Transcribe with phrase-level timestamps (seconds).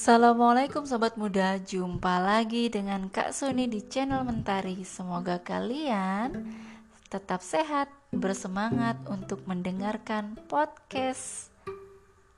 [0.00, 4.80] Assalamualaikum sobat muda, jumpa lagi dengan Kak Suni di channel Mentari.
[4.80, 6.56] Semoga kalian
[7.12, 11.52] tetap sehat, bersemangat untuk mendengarkan podcast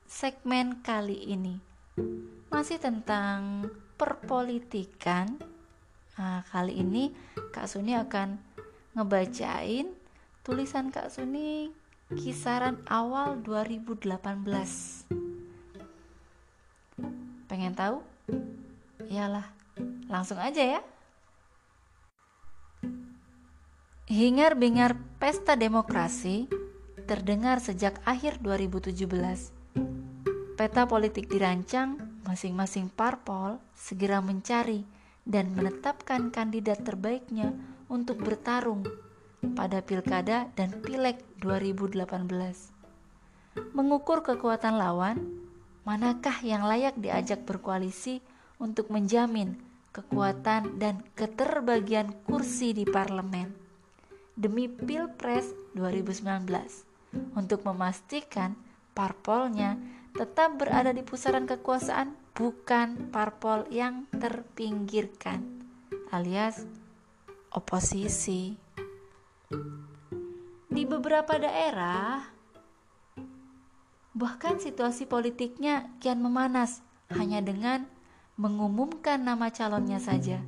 [0.03, 1.55] segmen kali ini.
[2.51, 5.39] Masih tentang perpolitikan.
[6.19, 7.15] Nah, kali ini
[7.55, 8.43] Kak Suni akan
[8.91, 9.87] ngebacain
[10.43, 11.71] tulisan Kak Suni
[12.11, 15.22] kisaran awal 2018
[17.53, 18.01] Pengen tahu?
[19.13, 19.45] Iyalah,
[20.09, 20.81] langsung aja ya.
[24.09, 26.49] Hingar-bingar pesta demokrasi
[27.05, 28.97] terdengar sejak akhir 2017.
[30.57, 34.81] Peta politik dirancang, masing-masing parpol segera mencari
[35.21, 37.53] dan menetapkan kandidat terbaiknya
[37.85, 38.81] untuk bertarung
[39.53, 42.17] pada pilkada dan pileg 2018.
[43.77, 45.42] Mengukur kekuatan lawan,
[45.83, 48.23] manakah yang layak diajak berkoalisi
[48.59, 49.59] untuk menjamin
[49.93, 53.53] kekuatan dan keterbagian kursi di parlemen
[54.33, 56.49] demi Pilpres 2019
[57.37, 58.57] untuk memastikan
[58.97, 59.77] parpolnya
[60.17, 65.41] tetap berada di pusaran kekuasaan bukan parpol yang terpinggirkan
[66.09, 66.65] alias
[67.53, 68.57] oposisi.
[70.73, 72.25] Di beberapa daerah,
[74.13, 77.89] Bahkan situasi politiknya kian memanas hanya dengan
[78.37, 80.41] mengumumkan nama calonnya saja.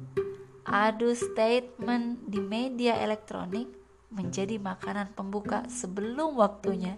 [0.66, 3.70] Adu statement di media elektronik
[4.14, 6.98] menjadi makanan pembuka sebelum waktunya.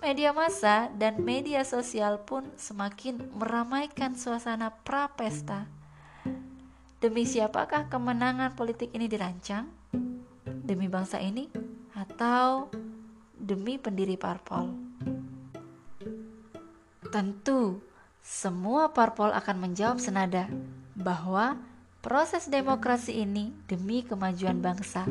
[0.00, 5.68] Media massa dan media sosial pun semakin meramaikan suasana prapesta.
[6.98, 9.68] Demi siapakah kemenangan politik ini dirancang?
[10.44, 11.48] Demi bangsa ini
[11.94, 12.68] atau
[13.38, 14.74] demi pendiri parpol?
[17.08, 17.80] Tentu,
[18.20, 20.44] semua parpol akan menjawab senada
[20.92, 21.56] bahwa
[22.04, 25.08] proses demokrasi ini demi kemajuan bangsa.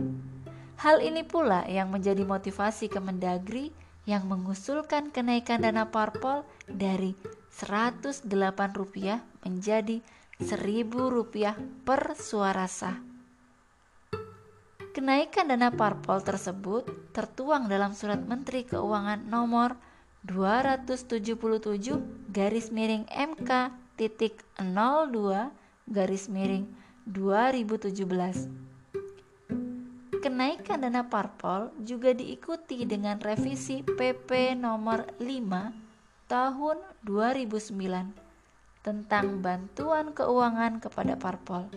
[0.77, 3.73] Hal ini pula yang menjadi motivasi Kemendagri
[4.05, 7.17] yang mengusulkan kenaikan dana parpol dari
[7.49, 8.61] Rp108
[9.41, 9.97] menjadi
[10.37, 12.93] Rp1.000 per suara sah.
[14.93, 19.86] Kenaikan dana parpol tersebut tertuang dalam Surat Menteri Keuangan nomor
[20.27, 21.39] 277
[22.35, 25.47] garis miring MK titik 02
[25.87, 26.67] garis miring
[27.07, 28.67] 2017
[30.19, 36.77] Kenaikan dana parpol juga diikuti dengan revisi PP nomor 5 tahun
[37.07, 41.71] 2009 tentang bantuan keuangan kepada parpol.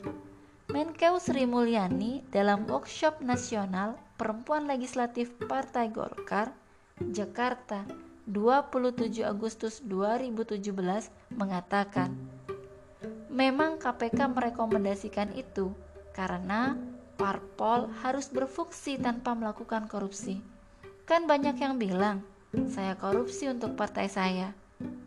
[0.74, 6.50] Menkeu Sri Mulyani dalam workshop nasional Perempuan Legislatif Partai Golkar,
[6.98, 10.70] Jakarta 27 Agustus 2017
[11.34, 12.14] mengatakan,
[13.26, 15.74] memang KPK merekomendasikan itu
[16.14, 16.78] karena
[17.18, 20.38] parpol harus berfungsi tanpa melakukan korupsi.
[21.10, 22.22] Kan banyak yang bilang,
[22.70, 24.54] saya korupsi untuk partai saya,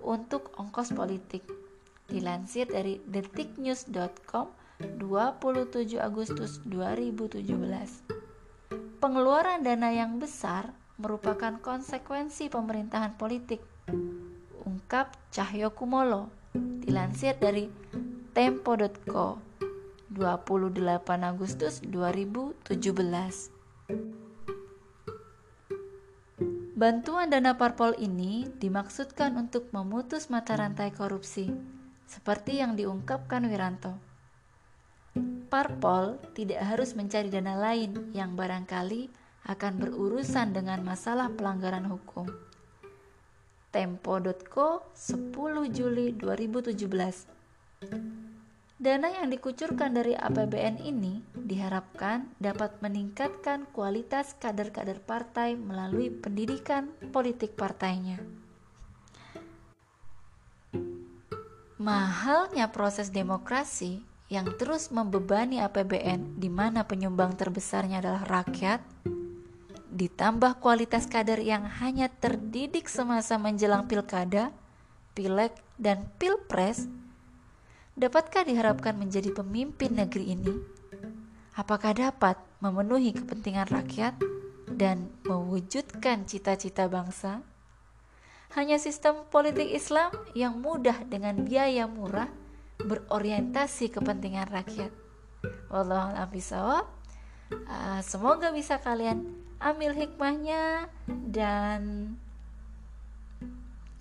[0.03, 1.47] untuk ongkos politik.
[2.12, 4.51] Dilansir dari detiknews.com
[5.00, 7.47] 27 Agustus 2017.
[9.00, 13.62] Pengeluaran dana yang besar merupakan konsekuensi pemerintahan politik.
[14.64, 17.68] Ungkap Cahyo Kumolo, dilansir dari
[18.34, 19.42] tempo.co
[20.14, 20.78] 28
[21.26, 22.70] Agustus 2017.
[26.74, 31.50] Bantuan dana parpol ini dimaksudkan untuk memutus mata rantai korupsi,
[32.06, 33.98] seperti yang diungkapkan Wiranto.
[35.50, 42.28] Parpol tidak harus mencari dana lain yang barangkali akan berurusan dengan masalah pelanggaran hukum.
[43.74, 45.34] Tempo.co 10
[45.74, 46.78] Juli 2017
[48.84, 57.56] Dana yang dikucurkan dari APBN ini diharapkan dapat meningkatkan kualitas kader-kader partai melalui pendidikan politik
[57.56, 58.19] partainya.
[61.80, 68.84] Mahalnya proses demokrasi yang terus membebani APBN di mana penyumbang terbesarnya adalah rakyat
[69.94, 74.50] ditambah kualitas kader yang hanya terdidik semasa menjelang pilkada,
[75.13, 76.90] pileg, dan pilpres,
[77.94, 80.54] dapatkah diharapkan menjadi pemimpin negeri ini?
[81.54, 84.18] Apakah dapat memenuhi kepentingan rakyat
[84.74, 87.46] dan mewujudkan cita-cita bangsa?
[88.57, 92.30] Hanya sistem politik Islam yang mudah dengan biaya murah
[92.81, 94.89] berorientasi kepentingan rakyat.
[95.69, 96.34] Wallahualam
[97.54, 102.13] Uh, semoga bisa kalian ambil hikmahnya dan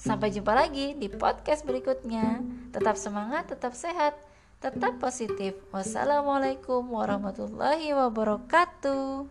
[0.03, 2.43] Sampai jumpa lagi di podcast berikutnya.
[2.75, 4.19] Tetap semangat, tetap sehat,
[4.59, 5.55] tetap positif.
[5.70, 9.31] Wassalamualaikum warahmatullahi wabarakatuh.